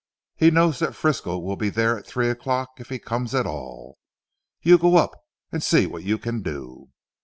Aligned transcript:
He 0.35 0.49
knows 0.49 0.79
that 0.79 0.95
Frisco 0.95 1.37
will 1.37 1.55
be 1.57 1.69
there 1.69 1.95
at 1.95 2.07
three 2.07 2.27
o'clock 2.31 2.69
if 2.79 2.89
he 2.89 2.97
comes 2.97 3.35
at 3.35 3.45
all. 3.45 3.99
You 4.63 4.79
go 4.79 4.95
up 4.97 5.11
and 5.51 5.61
see 5.61 5.85
what 5.85 6.01
you 6.03 6.17
can 6.17 6.41
do." 6.41 6.89